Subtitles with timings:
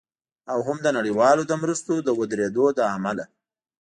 [0.51, 3.25] او هم د نړیوالو د مرستو د ودریدو له امله